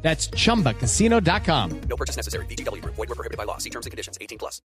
That's 0.00 0.30
chumbacasino.com. 0.30 1.80
No 1.88 1.96
purchase 1.96 2.16
necessary. 2.16 2.46
BGW. 2.46 2.82
Void 2.84 2.96
were 2.96 3.14
prohibited 3.14 3.36
by 3.36 3.44
law. 3.44 3.58
See 3.58 3.70
terms 3.70 3.84
and 3.84 3.90
conditions. 3.90 4.16
18 4.20 4.38
plus. 4.38 4.62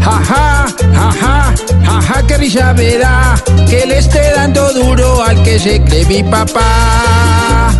Jaja, 0.00 0.66
jaja, 0.94 1.54
jaja, 1.84 2.26
que 2.26 2.36
risa 2.38 2.72
me 2.74 2.98
da 2.98 3.34
que 3.68 3.86
le 3.86 3.98
esté 3.98 4.32
dando 4.34 4.72
duro 4.72 5.22
al 5.22 5.42
que 5.42 5.58
se 5.58 5.82
cree 5.82 6.04
mi 6.06 6.22
papá. 6.22 7.72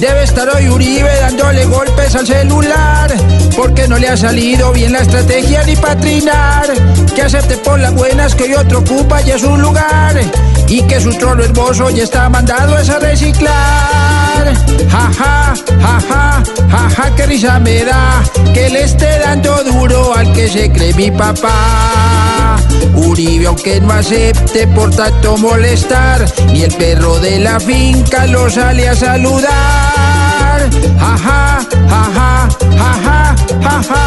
Debe 0.00 0.24
estar 0.24 0.48
hoy 0.48 0.68
Uribe 0.68 1.14
dándole 1.20 1.64
golpes 1.66 2.14
al 2.14 2.26
celular, 2.26 3.14
porque 3.56 3.88
no 3.88 3.98
le 3.98 4.08
ha 4.08 4.16
salido 4.16 4.72
bien 4.72 4.92
la 4.92 5.00
estrategia 5.00 5.64
ni 5.64 5.74
patrinar. 5.76 6.66
Que 7.14 7.22
acepte 7.22 7.56
por 7.58 7.78
las 7.78 7.94
buenas 7.94 8.34
que 8.34 8.44
hoy 8.44 8.54
otro 8.54 8.80
ocupa 8.80 9.20
ya 9.22 9.38
su 9.38 9.56
lugar, 9.56 10.20
y 10.68 10.82
que 10.82 11.00
su 11.00 11.12
trono 11.14 11.42
hermoso 11.42 11.90
ya 11.90 12.04
está 12.04 12.28
mandado 12.28 12.78
es 12.78 12.88
a 12.88 12.98
reciclar. 12.98 14.54
Jaja, 14.90 15.54
jaja, 15.80 16.42
jaja, 16.70 17.14
que 17.14 17.26
risa 17.26 17.58
me 17.58 17.84
da 17.84 18.22
que 18.52 18.68
le 18.70 18.82
esté 18.82 19.18
dando 19.18 19.62
duro 19.64 20.14
al 20.14 20.32
que 20.32 20.48
se 20.48 20.70
cree 20.70 20.94
mi 20.94 21.10
papá. 21.10 22.56
Uribe, 22.94 23.46
aunque 23.46 23.80
no 23.80 23.92
acepte 23.92 24.66
por 24.68 24.90
tanto 24.94 25.36
molestar, 25.36 26.24
ni 26.52 26.62
el 26.62 26.74
perro 26.74 27.18
de 27.20 27.38
la 27.38 27.60
finca 27.60 28.26
lo 28.26 28.48
sale 28.50 28.88
a 28.88 28.96
saludar. 28.96 29.50
Jaja, 30.98 31.66
jaja, 31.88 32.48
jaja, 32.78 33.36
jaja. 33.62 34.05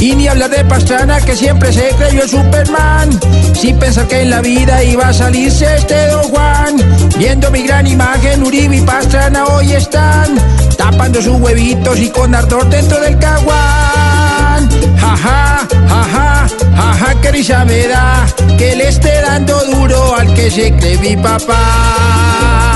Y 0.00 0.14
ni 0.14 0.28
hablar 0.28 0.48
de 0.48 0.64
Pastrana 0.64 1.20
que 1.20 1.36
siempre 1.36 1.70
se 1.72 1.90
creyó 1.90 2.26
Superman, 2.26 3.10
sin 3.54 3.78
pensar 3.78 4.08
que 4.08 4.22
en 4.22 4.30
la 4.30 4.40
vida 4.40 4.82
iba 4.82 5.08
a 5.08 5.12
salirse 5.12 5.76
este 5.76 6.06
Don 6.06 6.22
Juan. 6.24 6.76
Viendo 7.18 7.50
mi 7.50 7.62
gran 7.64 7.86
imagen, 7.86 8.42
Uribe 8.42 8.76
y 8.76 8.80
Pastrana 8.80 9.44
hoy 9.44 9.72
están 9.72 10.38
tapando 10.78 11.20
sus 11.20 11.38
huevitos 11.38 11.98
y 11.98 12.08
con 12.08 12.34
ardor 12.34 12.66
dentro 12.70 12.98
del 12.98 13.18
caguán. 13.18 14.68
Jaja, 14.98 15.68
jaja, 15.88 16.48
jaja, 16.74 17.20
que 17.20 17.32
risa 17.32 17.64
me 17.66 17.86
da 17.86 18.26
que 18.56 18.76
le 18.76 18.88
esté 18.88 19.20
dando 19.20 19.62
duro 19.66 20.16
al 20.16 20.32
que 20.32 20.50
se 20.50 20.72
cree 20.76 20.96
mi 20.96 21.16
papá. 21.16 22.69